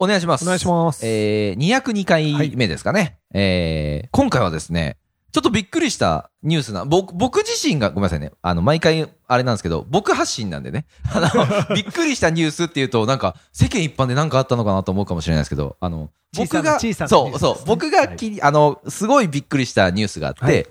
[0.00, 0.44] お願いします。
[0.44, 3.18] お願いしますえー、202回目ですかね。
[3.34, 4.96] えー、今回はですね、
[5.30, 8.32] ちょっとびっくりしたニュースな、僕、僕自身が、ごめんなさいね。
[8.40, 10.86] あの、毎回、あれなんですけど、僕発信なんでね。
[11.12, 20.66] あの、びっくりしたニュースっていうと、なんか、世間一般で何かあったのかなと思うかもしれないですけど、あの、僕が、小さなニそう、そう、僕がき、あの、すごいびっくりしたニュースがあって、はい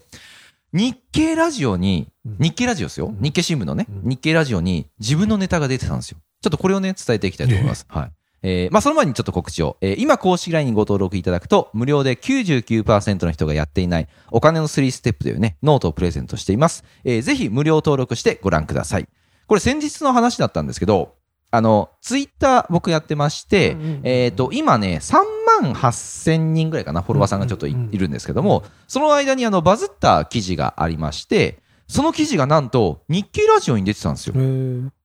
[0.71, 3.11] 日経ラジオに、うん日経ラジオですよ。
[3.19, 6.19] 日経新聞のね、うん日経ラジオに自分のネタが出てたんですよ。
[6.41, 7.85] ちょっとこれをね、伝えていきたいと思います。
[7.89, 8.11] はい。
[8.41, 9.77] えーまあ、その前にちょっと告知を。
[9.81, 16.83] えー今公式 LINE にご登録いただくと、無料で99%の人がやっていないお金の3ステップというね、ノートをプレゼントしています。
[17.03, 19.07] えーぜひ無料登録してご覧ください。
[19.47, 21.15] これ先日の話だったんですけど、
[21.51, 25.17] あの、ツイッター僕やってまして、うんうんうんえっ、と、今ね、3
[25.63, 34.33] 万8000人ぐらいかな、フォロワーさんがちょっとい,、うんうんうんるんですけども、その間にあの、バズった記事がありまして、その記事がなんと、日経ラジオに出てたんですよ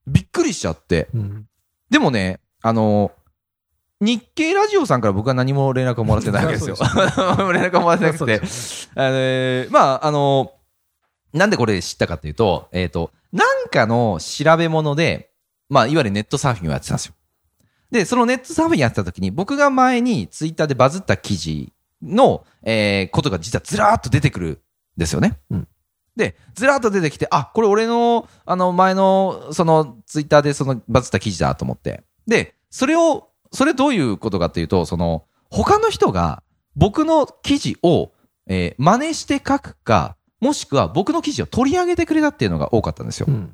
[0.07, 1.09] びっくりしちゃって。
[1.15, 1.47] うん
[1.91, 3.13] でもね、あの、
[4.00, 6.77] 日経ラジオさんから僕は何も連絡をもらってないわけですよ。
[6.77, 6.87] そう
[7.53, 8.41] 連絡をもらってなくて
[8.95, 10.53] あのーまあ、あの
[11.33, 15.31] なんでこれ知ったかっていうと、えっ、と、なんかの調べ物で、
[15.69, 17.14] まあ、いわゆるネットサーフィンをやってたんですよ。
[17.91, 24.58] で、そのネットサーフィンやってた時に、僕が前にツイッターでバズった記事の、えーことが実はずらーっと出てくるん
[24.97, 25.41] ですよね。
[25.51, 25.69] うん
[26.17, 32.05] で、ずらーっと出てきて、あ、これ俺の、あの、前の、その、ツイッターでそのバズった記事だと思って。
[32.29, 36.43] で、それを、それどういうことかっていうと、その、他の人が
[36.77, 38.13] 僕の記事を、
[38.47, 43.27] えー真似して書くか、もしくは僕の記事を取り上げてくれたっていうのが多かったんですよ。
[43.29, 43.53] うん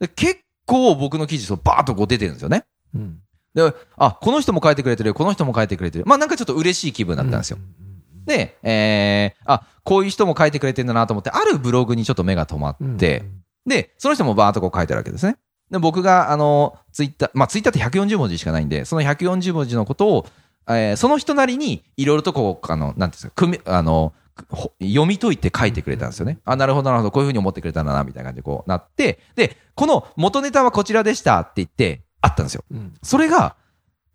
[0.00, 2.64] で結構僕の記事、そうバーッとこう出てるんですよね。
[2.94, 3.18] うん
[3.54, 6.04] で、あ、この人も書いてくれてる、この人も書いてくれてる。
[6.06, 7.58] まあなんかちょっと嬉しい気分だったんですよ。
[8.26, 13.24] で、えー、あ、こういう人も書いてくれてんだなと思って、あるブログにちょっと目が止まうんって、
[13.64, 15.36] で、その人もバーッとこう書いてるわけですね。
[15.70, 20.26] で、僕が、あの、ツイッター、まあツイッターって140文字しかないんで、その140文字のことを、
[20.68, 24.12] えーその人なりに、いろいろとこう、あの、なんていうんですか、あの、
[24.50, 26.38] ほ読み解いて書いてくれたんですよね。
[26.44, 32.64] あ、なるほど、なるほど、こういうふうに思ってくれたんだな、みたいな感じでこうなって、で、この元ネタはこちらでしたって言って、あったんですよ。
[32.70, 33.56] うんそれが、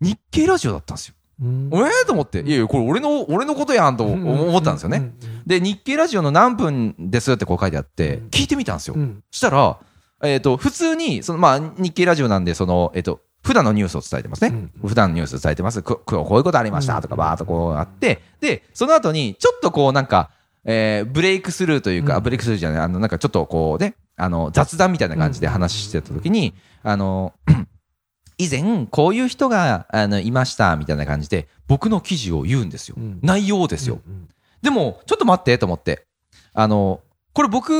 [0.00, 1.14] 日経ラジオだったんですよ。
[1.42, 5.12] うんええと思って、いやいや、これ俺の、俺のことやんと思ったんですよね。
[5.46, 8.98] で、日経ラジオの何分ですってこう書いてあってうん、聞いてみたんですよう。
[9.00, 9.78] んしたら、
[10.22, 14.50] えっ、と、普通に、その、まあ、日経ラジオなんで、その、えっ、と、普段のニュースを伝えてますね。
[14.50, 15.82] うん普段のニュースを伝えてます。
[15.82, 20.30] こここういうことありましたとか、うんバーっとこうあって、で、その後に、ちょっとこう、なんか、
[20.64, 27.32] えーブレイクスルーというか、うんブレイクスルーじゃない、あの、なんかちょっとこうね、あの、雑談みたいな感じで話してた時に、あの、
[28.38, 32.94] 以前、こういう人が、あの、いました、みたいな感じで、僕の記事を言うんですよ。
[32.96, 34.00] うん内容ですよ。
[34.06, 34.28] うん
[34.62, 36.06] でも、ちょっと待ってと思って。
[36.54, 37.00] あの、
[37.34, 37.72] これ僕、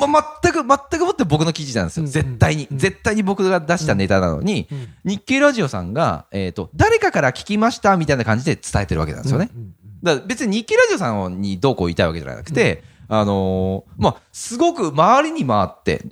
[0.00, 0.06] ま、
[0.42, 2.04] 全く、全くもって僕の記事なんですよ。
[2.04, 2.66] うん絶対に。
[2.70, 9.50] うん絶対に僕が出したネタなのに、うん日経ラジオさんが、えっ、と、誰かから聞きましたみたいな感じで伝えてるわけなんですよね。
[10.02, 16.04] だから別に日経ラジオさんにどうこう言いたいわけじゃなくて、あのーまあ、すごく周りに回って、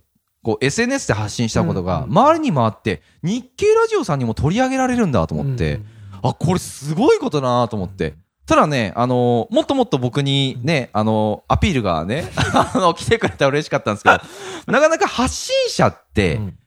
[0.42, 5.80] こう SNS で発信したことがうん周りに回って、日経ラジオさんにも取り上げられるんだと思って、
[6.22, 8.14] あ、これすごいことだなと思って。
[8.46, 14.20] ただね、あのーもっともっと僕にね、あのーアピールがね、 あの、来てくれたら嬉しかったんですけど、
[14.70, 16.58] なかなか発信者ってうん。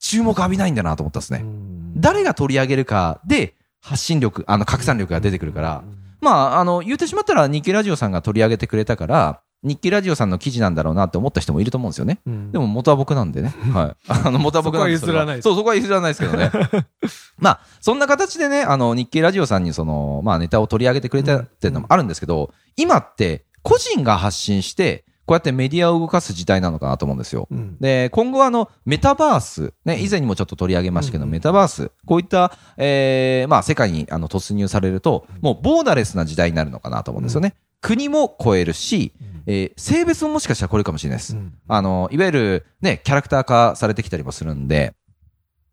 [0.00, 1.40] 注目浴びないんだなと思ったんですね。
[1.42, 1.92] うん。
[2.00, 5.84] 誰が取り上げるかで発信力、あの、拡散力が出てくるから、
[6.20, 12.20] まあ、あの、言ってしまったら日経ラジオさんが取り上げてくれたから、日経ラジオさんの記事なんだろうなって思った人もいると思うんですよね。
[12.26, 13.54] うんでも元は僕なんでね。
[13.72, 13.96] はい。
[14.08, 16.50] あの、元は僕なんでそこは譲らないそう、そこは譲らないですけどね。
[17.38, 27.46] まあ、そんな形でね、あの、日経ラジオさんにその、まあ、ネタを取り上げてくれたっていうのもあるんですけど、今って個人が発信して、こうやってメディアを動かす時代なのかなと思うんですよ。
[27.50, 37.54] うんで、今後はあの、メタバース、ね、以前にもちょっと取り上げましたけど、うんメタバース、こういった、えーまあ、世界にあの突入されると、もうボーダレスな時代になるのかなと思うんですよね。
[37.82, 39.12] 国も超えるし、
[39.46, 41.36] えー性別ももしかしたらこれかもしれないです。
[41.36, 44.94] うんあの、いわゆるね、キャラクター化されてきたりもするんで、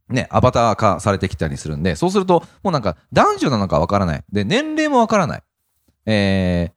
[0.10, 4.24] ね、アバター化されてきたりするんで、そうすると、もうなんか男女なのかわからない。
[4.32, 5.44] で、年齢もわからない。
[6.08, 6.72] え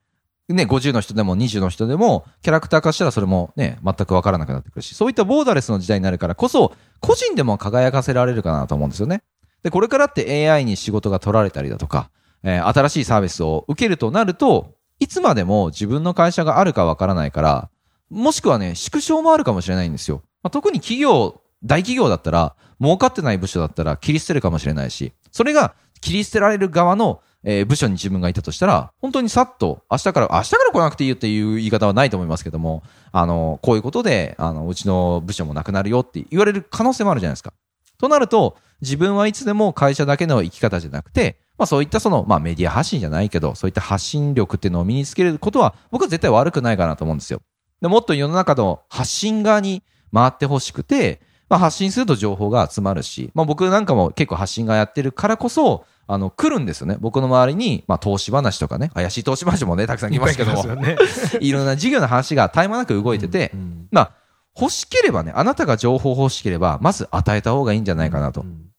[0.50, 9.23] ー、ね、50の人でも20の人でも、キャラクター化したらそれもね、全くわからなくなってくるし、そういったボーダレスの時代になるからこそ、個人でも輝かせられるかなと思うんですよね。
[9.62, 12.11] で、これからって AI に仕事が取られたりだとか、
[12.43, 17.70] えー新しいサービスを受けるとなると、いつまでも自分の会社があるかわからないから、
[18.08, 20.22] もしくはね、縮小もあるかもしれないんですよ。
[20.44, 37.52] まあ、特に企業、大企業だったら、儲かってない部署だったら切り捨てるかもしれないし、それが切り捨てられる側の、えー部署に自分がいたとしたら、本当にさっと、明日から、明日から来なくていいよっていう言い方はないと思いますけども、あの、こういうことで、あの、うちの部署もなくなるよって言われる可能性もあるじゃないですか。
[37.99, 47.40] となると、自分はいつでも会社だけの生き方じゃなくて、まあそういったその、まあメディア発信じゃないけど、そういった発信力っていうのを身につけることは、僕は絶対悪くないかなと思うんですよ。
[47.81, 49.82] でもっと世の中の発信側に
[50.12, 56.96] 回ってほしくて、まあ発信すると情報が集まるし、まあ僕なんかも結構発信がやってるからこそ、あの、来るんですよね。
[56.99, 60.96] 僕の周りに、まあ投資話とかね、怪しい投資話もね、たくさん来ますけども、よね。
[61.40, 64.12] いろんな事業の話が絶え間なく動いてて、うんまあ、
[64.58, 68.44] 欲しければね、あなたが情報欲しければ、まず与えた方がいいんじゃないかなとう。
[68.44, 68.71] ん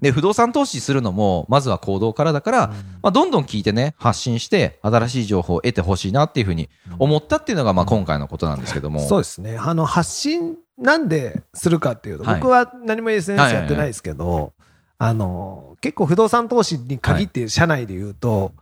[0.00, 2.68] で、不動産投資するのも、まずは行動からだから、
[3.02, 6.68] まあ、どんどん聞いてね、発信して、新しい情報を得てほしいなっていうふうに
[6.98, 9.00] 思ったっていうのが、まあ、今回のことなんですけども。
[9.00, 9.56] そうですね。
[9.58, 12.40] あの、発信なんでするかっていうと、はい。
[12.40, 14.52] 僕は何も SNS やってないですけど、
[14.98, 18.52] あの、結構不動産投資に限って社内で言うと、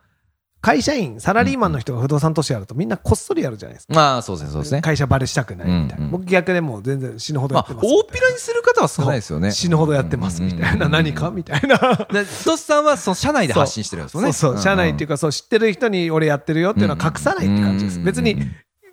[0.61, 3.95] 会社員、サラリーマンの人が不動産投資やるとみんなこっそりやるじゃないですか。
[3.95, 4.81] まあ、そうですね、そうですね。
[4.83, 6.09] 会社バレしたくないみたいな。
[6.09, 7.87] 僕逆でもう全然死ぬほどやまあって、ます。
[7.87, 9.53] 大っぴらにする方は少ないですよね。
[9.53, 10.89] 死ぬほどやってますみたいな。
[10.89, 11.79] 何かみたいな。
[12.13, 14.33] で、トスさんは、その、社内で発信してるんですよね。
[14.33, 18.01] そうそう、社内っていうか、か、そう、知ってる人に俺やってるよっていうのは隠さないって感じです。
[18.01, 18.37] 別に、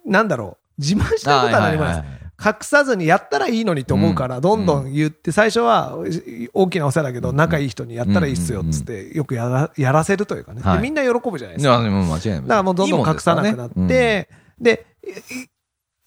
[0.05, 2.24] なんだろう、自慢したいことは何もないです。
[2.43, 4.41] 隠さずにやったらいいのにと思うから、うん。
[4.41, 5.97] どんどん言って、最初は
[6.53, 10.61] 大きなお世話だけど、仲いい人にやったらいいっすよっつって、よくやらやらせるというかね。
[10.61, 10.77] はい。
[10.77, 11.77] でみんな喜ぶじゃないでいすか。
[11.77, 14.29] だからもうどんどん隠さなくなって、
[14.59, 14.85] で、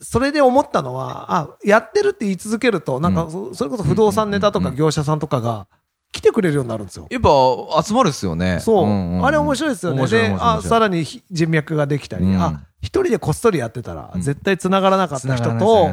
[0.00, 5.66] それで思ったのは、あ、やってるって言い続けると、なんかそ、それこそ不動産ネタとか業者さんとかが
[6.12, 7.06] 来てくれるようになるんですよ。
[7.10, 8.60] やっぱ、集まるっすよね。
[8.60, 10.06] そう、あれ面白いですよね。
[10.06, 12.40] であ、さらにひ人脈ができたり、うん。
[12.40, 14.20] あ、一人でこっそりやってたら、うん。
[14.20, 15.90] 絶対繋がらなかった人と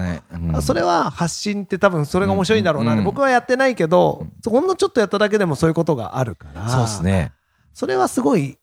[0.62, 3.04] それは発信って多分それが面白いんだろうな、うん。
[3.04, 7.32] 僕はやってないけど、ほんのちょっとやっただけでもそういうことがあるから、そうですね。
[7.74, 8.58] それはすごい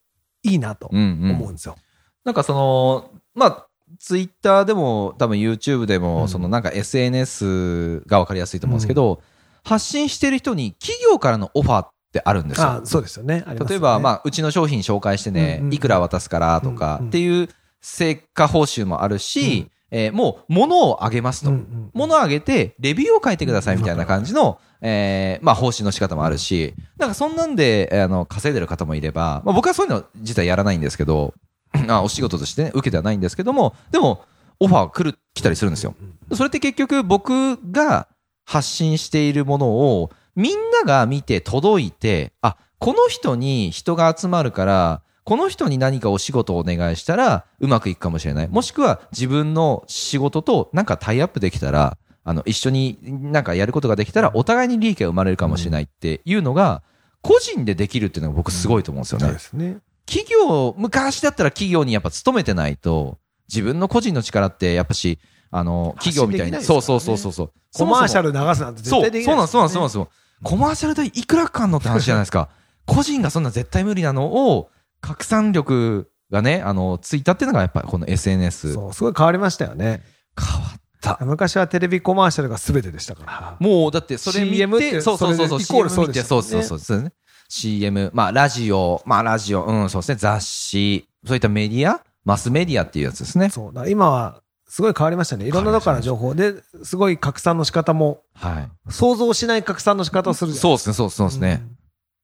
[0.44, 1.30] いいなとうんうん。
[1.32, 1.76] 思うんですよ。
[2.24, 3.66] なんかその、まあ、
[3.98, 6.28] ツイッターでも、多分 YouTube でも、うん。
[6.28, 9.20] そのなんか SNS が分かりやすいと思うんですけど、
[9.64, 12.66] 発信してる人に企業からのオファーってあるんですよ。
[12.68, 13.44] あそうですよね。
[13.46, 13.60] よね。
[13.68, 15.74] 例えば、まあ、うちの商品紹介してね、うんうん。
[15.74, 17.08] いくら渡すからとかうんうん。
[17.08, 17.48] っていう
[17.82, 21.50] 成果報酬もあるし、えーもう物をあげますと。
[21.50, 31.34] うんうん物をあげて、レビューを書いてくださいみたいな感じの、えーまあ、報酬の仕方もあるし、なんかそんなんで、あの、稼いでる方もいれば、まあ、僕はそういうの自体やらないんですけど、
[31.88, 34.24] あお仕事としてね、受けてはないんですけども、でも、
[34.58, 35.94] オファー来る、来たりするんですよ。
[36.32, 38.08] それって結局僕が
[38.46, 48.48] 発信しているものをみんなが見て届いて、あ、この人に人が集まるから、この人に何かお仕事をお願いしたらうまくいくかもしれない。
[48.48, 56.82] もしくは自分の仕事となんかタイアップできたら、あの、一緒になんかやることができたらお互いに利益が生まれるかもしれないっていうのが、
[57.20, 59.24] 個人でできるっていうのが僕すごいと思うんですよね。
[59.26, 59.78] そうですね。
[60.06, 65.20] 企業、昔だったら企業にやっぱ勤めてないと、自分の個人の力ってやっぱし、
[65.50, 67.52] あの、企業みたいに、発信できないですからねそうそうそうそうそう。
[67.74, 69.74] コマーシャルル流すなんて絶そう対できそうなんです、そうなんです。
[69.74, 70.08] そうなんですよ。
[70.42, 72.48] コマーシャル代いくらかかんのって話じゃないですか。
[72.86, 74.70] 個人がそんな絶対無理なのを、
[75.02, 78.72] 拡散力がね、あの、ついたっていうのがやっぱこの SNS。
[78.72, 80.02] そう、すごい変わりましたよね。
[80.40, 81.18] 変わった。
[81.22, 83.56] 昔はテレビコマーシャルが全てでしたから。
[83.60, 87.12] もうだってそれ見 CM ってて、そうそうそうそう、それでイコール CM 見て、そそううでそうそうそうですね。
[87.48, 93.50] CM、まあラジオ、まあラジオ、うん、そうですね、雑誌、そういったメディア、マスメディアっていうやつですね。
[93.50, 93.74] そう。
[93.74, 95.44] だから今は、すごい変わりましたね。
[95.46, 98.90] いろんなとこからの情報で、すごい拡散の仕方も、はい。
[98.90, 100.62] 想像しない拡散の仕方をするじゃん。
[100.62, 101.62] そうですね、そうそうですね。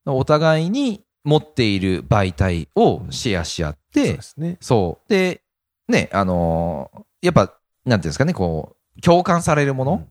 [0.06, 4.22] お互いに持っている媒体をシェアし合っうん。
[4.22, 4.56] そうね。
[4.60, 5.08] そう。
[5.08, 5.42] で、
[5.88, 7.52] ね、あのーやっぱ、
[7.84, 10.06] なんていうんですかね、こう、共感されるもの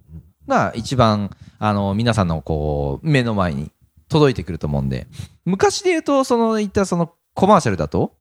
[0.47, 3.71] が一番、あの皆さんのこう、目の前に
[4.09, 5.07] 届いてくると思うんで、
[5.45, 8.13] 昔で言うと、その、言ったそのコマーシャルだと、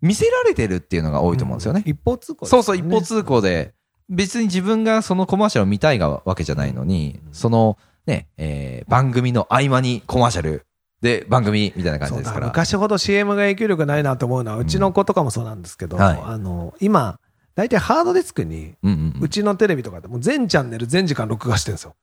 [0.00, 1.84] 見せられてるっていうのが多いと思うんですよね。
[1.86, 3.74] 一方通行ねそうそう、一方通行で、
[4.08, 10.66] 別に自分がそのコマーシャルを見たいがわけじゃないのに、そのね、えー番組の合間にコマーシャル
[11.02, 12.46] で番組みたいな感じですから。
[12.46, 17.18] 昔ほど CM が影響力ないなと思うのは、うちの子とかもそうなんですけど、はいあの、今、
[17.54, 19.22] 大体ハードディスクに、うんうんう。
[19.22, 21.94] うんちのテレビとかでもう全チャンネル全時間録画してるんですよ。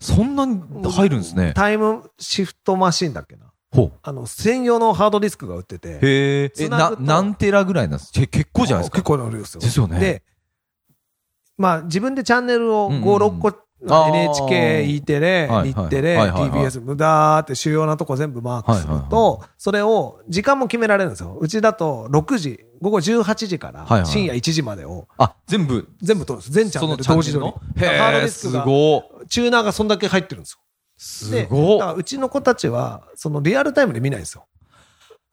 [0.00, 1.52] そんなに入るんですね。
[1.54, 3.46] タイムシフトマシンだっけな。
[3.70, 3.92] ほう。
[4.02, 6.00] あの、専用のハードディスクが売ってて。
[6.02, 6.52] へえ。
[6.98, 8.96] 何テラぐらいなんですけ結構じゃないですか？
[8.96, 9.60] 結構な量ですよ。
[9.60, 10.22] ですよねで、
[11.56, 21.36] まあ自分でチャンネルを5、うんうんうん6個、NHK、E テレ、はい日テレ、TBS、無駄って主要なとこ全部マークすると、それを時間も決められるんですよ。
[21.40, 25.06] うちだと6時午後18時から深夜1時までを。
[25.16, 26.52] あ、全部、全部撮るんです。
[26.52, 27.52] 全チャンネル同時の。
[27.52, 30.58] ハードディスクが、ごチューナーがそんだけ入ってるんですよ。
[30.96, 34.46] すでごだからうちの子たちは、そのリアルタイムで見ないんですよ。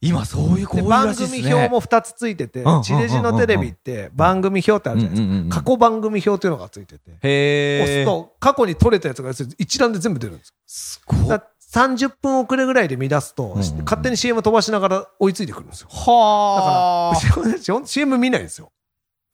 [0.02, 1.42] 今そういう子多いらしいですね。
[1.42, 5.62] 組表も2つついてて地デジのテレビって番組表ってあるじゃないですか。
[5.62, 7.12] 過去番組表っていうのがついてて。
[7.22, 7.84] へえ。
[7.84, 10.54] 押すと、過去に撮れたやつが一覧で全部出るんですよ。
[10.68, 11.28] すごい。
[11.28, 11.52] だから
[11.98, 15.90] 30分遅れぐらいで見出すと、勝手に CM 飛ばしながら追いついてくるんですよ。
[15.92, 17.20] だはあ。
[17.20, 18.72] から、うちの CM 見ないんですよ。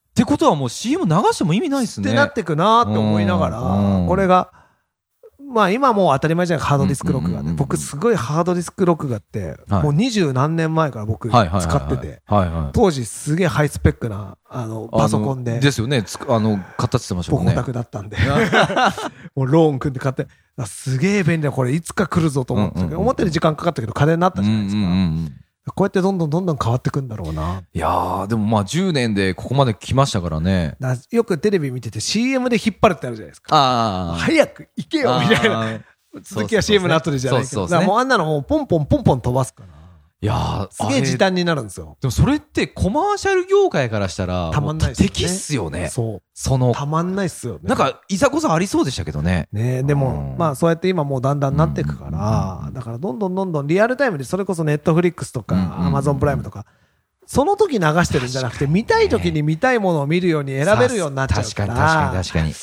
[0.10, 2.07] ってことはもう CM 流しても意味ないですね。
[2.07, 4.51] ってなってくなーって思いながうんら、これが、
[5.56, 7.54] まあ今もう当たり前じゃないハードディスク録画ね。
[7.54, 12.22] 僕すごいハードディスク録画って、はいもう二十何年前から僕使ってて。
[12.74, 16.04] 当時すげえハイスペックな、あの、パソコンで、ですよね。
[16.04, 17.52] つくあの、買ったってましたもんね。
[17.52, 18.18] ボコタクだったんで、
[19.34, 24.82] もうローン組んで買って、あすげえ便利だ、これいつか来るぞと思ってたけど、思ったより時間かかったけど金になったじゃないですか。
[25.74, 27.63] こうやってどんどんどんどん変わってくんだろうな。
[27.74, 30.75] いやー、でもまあ10年でここまで来ましたからね。
[30.79, 33.55] だよくテレビ見てて CM で引っ張るってあるじゃないですか。
[33.55, 34.15] ああ。
[34.17, 35.72] 早く行けよみたいな。
[35.74, 35.79] な。
[36.22, 37.50] 続きは CM の後でじゃないけど。
[37.50, 39.85] そうそうそうそうだからもうあんなのもうポンポンポンポン飛ばすから。
[40.25, 41.25] いやー、すげえ時短。
[41.25, 41.98] 短になるんですよ。
[42.01, 45.89] でもそれってコマーシャル業界からしたら、たまんないですよね敵っすよね。
[45.89, 46.22] そ。
[46.34, 47.60] そうの、たまんないっすよね。
[47.63, 49.48] なんか、いざこざありそうでしたけどね。
[49.51, 56.65] ねでもう、んまあそうやって今もうだんだんなっていくかうら、だからどんどんどんどんリアルタイムでそれこそネットフリックスとかうんうんアマゾンプライムとか、
[57.27, 61.75] その時流してるんじゃなくて、見たい時に見たいものを見るように選べるようになっちゃうから。
[61.75, 62.53] 確かに確かに確かに。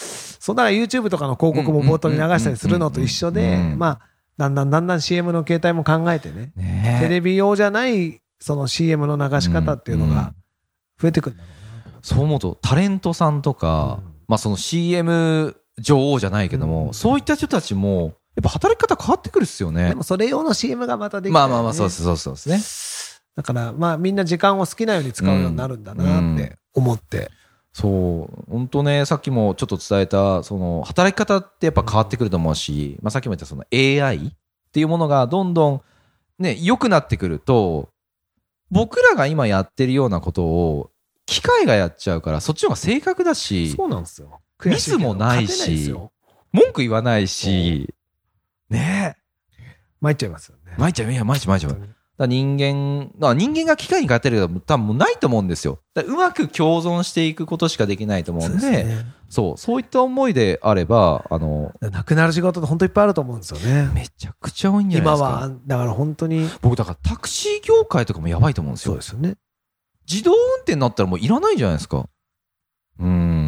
[0.43, 4.01] そうだから YouTube とかの広告も冒頭に流したりするのと一緒でうんうんうんう、んまあ、
[4.39, 10.35] だんだんだんだん CM の形態も考えてね、ねテレビ用じゃない、その CM の流し方っていうのが
[10.99, 11.51] 増えてくるんだろ
[12.03, 19.71] そう思うと、タレントさんとか、うんまあその CM 女王じゃないけども、うんそういった人たちも、やっぱ働き方変わってくるっすよ。
[19.71, 20.03] ねでも。
[20.03, 23.23] それ用の CM がまたできたらねまあまあまあ、そうです、そうそうですね。
[23.37, 27.31] だから、まあみんな時間を好きなように使うようになるんだなって思って。
[27.73, 34.31] そう、本当ね、さっきもちょっと伝えた、その、働き方ってやっぱ変わってくると思うし、まあさっきも言ったその AI っ
[34.73, 35.81] ていうものがどんどん
[36.39, 37.89] ね、良くなってくると、
[38.71, 40.91] 僕らが今やってるようなことを、
[41.27, 44.41] 機械がやっちゃうから、そっちの方が正確だし、そうなんですよ。
[44.65, 45.93] ミスもないし
[46.53, 47.95] 文句言わないし、
[48.69, 49.17] ね
[50.01, 50.81] 参っちゃいますよねえ。。
[50.81, 51.67] 毎日、いや、毎日、毎日。
[51.67, 51.81] だか
[52.19, 55.79] ら人間、だ人間が機械に変えてるけど、多分もうないと思うんですよ。
[55.95, 63.91] うまく共存していくことしかできないと思うんで、そうねそう、そういった思いであれば、あの、なくなる仕事って本当いっぱいあると思うんですよね。
[63.95, 65.29] めちゃくちゃ多いんじゃないですか。
[65.29, 69.03] 今は、だから本当に、僕、だからタクシー業界とかもやばいと思うんですよそうで。
[69.03, 69.37] すよね。
[70.11, 72.07] 自動運転になったらもういらないじゃないですか。
[72.99, 73.42] うーん。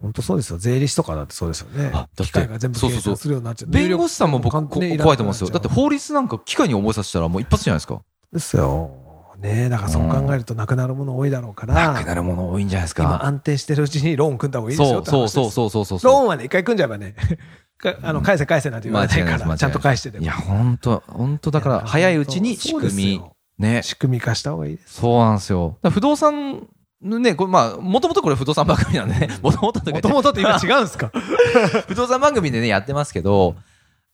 [0.00, 0.58] 本当そうですよ。
[0.58, 2.24] 税理士とかだってそうですよねあだって。
[2.24, 3.70] 機械が全部計そうそうそう算するようになっちゃう。
[3.70, 5.50] 弁護士さんも僕、怖いと思うんですよ。
[5.50, 8.00] だってね法律なんか機械に覚えさせたらもう一発じゃないですか。
[8.32, 8.90] ですよ。
[9.38, 13.24] ねえだからそう考えるとなくなるもの多いだろうから、なくなるもの多いんじゃないです今か。
[13.24, 16.12] 安定してるうちにローン組んだ方がいいですよそうそうそうそうそうそう。
[16.12, 17.14] ローンはね、一回組んじゃえばね、
[17.78, 23.22] かあの、返せ返せなんて言われないから、ちゃんと返してでもいや、本当本当だから、早いうちに仕組み
[23.58, 23.82] ね。
[23.82, 25.00] 仕組み化した方がいいです。
[25.00, 25.76] そうなんですよ。
[25.90, 26.60] 不動産の
[27.00, 31.12] ね、これまあ、もともとこれ不動産番組なんでね、もともともともとって今違うんですか？
[31.86, 33.54] 不動産番組でね、やってますけど、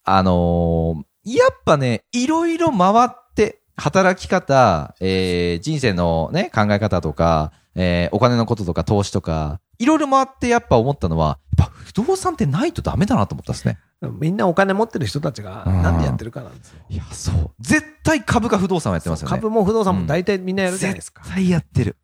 [0.05, 13.79] あのーやっぱね、いろいろ回って、働き方、えー人生のね、考え方とか、えーお金のこととか投資とか、いろいろ回ってやっぱ思ったのは、やっぱ不動産ってないとダメだなと思ったんですね。
[14.21, 16.75] みんなお金持ってる人たちがうんなんでやってるかなんですよ。
[16.91, 17.51] いや、そう。
[17.59, 19.31] 絶対株か不動産はやってますよね。
[19.31, 21.23] 株も不動産も大体みんなやるじゃないですか。
[21.23, 21.97] 絶対やってる。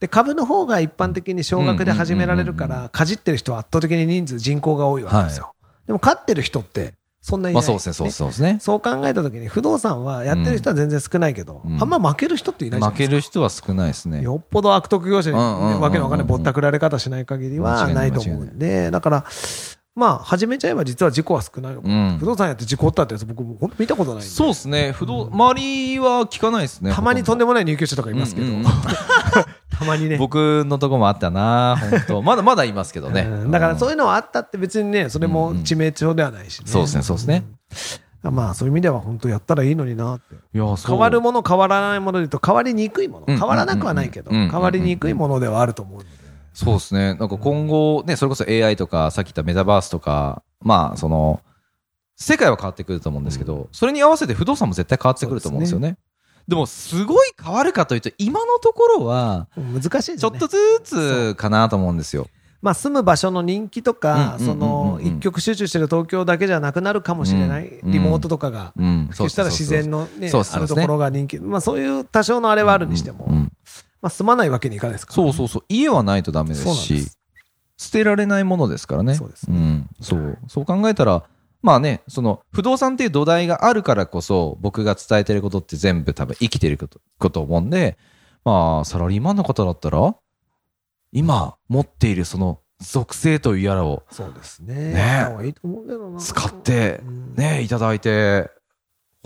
[0.00, 5.54] で、株の方が一般的に少額で始められるかうんうんうんら、かじってる人は圧倒的に人数、人口が多いわけですよ。
[5.86, 7.60] でも、勝ってる人って、そんなにいない。
[7.60, 8.58] まあそうですね、そうですね。
[8.60, 13.10] そう考えたときに、不動産はやってる人は全然少ないけど、うんあんま負ける人っていないじゃないですか。
[13.10, 14.22] 負ける人は少ないですね。
[14.22, 19.24] よっぽど悪徳業者に、ねうんうんうんうんわけのわかんないぼったくられ方しない限りはなないいと思うんで、だから、
[19.98, 24.22] まあ、始めちゃえば実は事故は少ないのかなうん不動産やって事故ったってやつ、僕、本当見たことない。
[24.22, 24.92] そうですね。
[24.92, 26.92] 不動、周りは聞かないですね。
[26.92, 28.64] たまにとんででもない入居者とかいますけど、うんうん
[29.78, 30.16] たまにね。
[30.16, 33.22] 僕のとこもあったな、本当 まだまだいますけどね。
[33.22, 36.66] うんだからそういいうのはあったって別にね、それも致命傷ではないしね。
[36.66, 37.44] そうですねそうですね
[38.24, 38.34] うん。
[38.34, 40.36] まあそういう意味では本当やったらいいのになって。
[40.52, 43.26] 変わるもの変わらないもので言うと変わりにくいもの。
[43.28, 46.08] うん変わらなくはないけど、うんうん変わりにくいものではあると思うので。
[46.54, 47.14] そうですね。
[47.14, 51.40] なんか今後、ね、それこそ AI とか、さっき言ったメタバースとか、まあ、その、
[52.16, 55.96] 世界は変わってくると思うんですけど、それに合わせて不動産も絶対変わってくると思うんですよね。
[56.48, 60.18] でも、すごい変わるかというと、今のところは、難しいですね。
[60.18, 62.28] ちょっとずつかなと思うんですよ。
[62.60, 67.68] まあ住む場所の人気とか、うんその一極集中してる東京だけじゃなくなるかもしれない。
[67.68, 68.72] うんリモートとかが。
[68.76, 69.10] うん。
[69.12, 71.38] そしたら自然のね、あるところが人気。
[71.38, 73.28] まあそういう多少のあれはあるにしても。
[74.00, 77.18] まあ、住まないわけにいかないですから、そうそうそう家はないとダメですしす
[77.76, 81.24] 捨てられないものですからねそうですねん、そうそう考えたら
[81.62, 87.98] まあねその不動産っていう土台があるからこそ僕が伝えてることって全部多分生きてることこと思うんで
[88.44, 90.14] まあサラリーマンの方だったら
[91.12, 94.92] 今持っているその属性というやらをそうですね。
[94.92, 96.20] ねやった方がいいと思うけどな。
[96.20, 98.50] 使ってうんねいただいて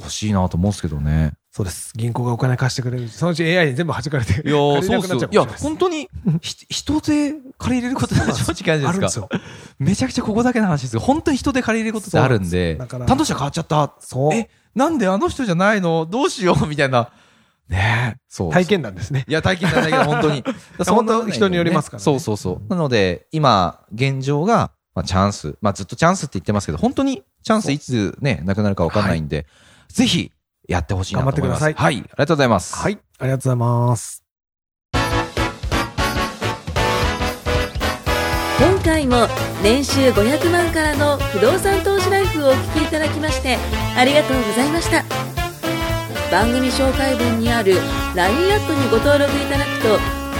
[0.02, 1.92] 欲しいなと思うんですけどねそうです。
[1.94, 4.32] 銀行がお金貸してくれるしそのうち AI に全部弾かれて。
[4.32, 6.08] いやー借りれなくなっちゃうかもしれいやないです本当に
[6.40, 9.28] ひ 人で借りれることって正直あるじゃないですか。
[9.78, 13.92] めちゃくちゃここだけの話ですけど、本当に人で借りれることってあるんで、担当者変わっちゃった。
[14.00, 14.34] そう。
[14.34, 16.06] え、なんであの人じゃないの？
[16.06, 16.66] どうしよう？
[16.66, 17.10] みたいな。
[17.68, 18.20] ねえ。
[18.28, 18.52] そう。
[18.52, 19.24] 体験談ですね。
[19.28, 20.44] いや、体験なんだけど、本当に。
[20.86, 22.70] 本当人によりますからねそうそうそう。
[22.70, 25.56] なので、今、現状が、まあ、チャンス。
[25.60, 29.46] まあ、ずっとチャンスって言ってますけど、本当にチャンスいつね、なくなるか分かんないんで、
[29.92, 30.32] ぜひ、
[30.68, 31.42] やってほしいなと思います。
[31.42, 31.96] 頑張ってくださいはい。
[31.96, 32.76] ありがとうございます。
[32.76, 32.98] はい。
[33.18, 34.22] ありがとうございます。
[38.58, 39.26] 今回も
[39.62, 43.58] 年収500万からの不動産投資ライフをお聞きいただきまして
[43.96, 45.04] ありがとうございました
[46.30, 47.74] 番組紹介文にある
[48.14, 49.98] LINE アットにご登録いただくと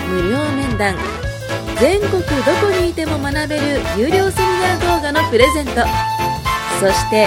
[0.09, 0.97] 無料面談
[1.81, 2.21] 全国ど
[2.63, 5.73] こにいても学べる有料セミナー動画のプレゼント
[6.79, 7.27] そして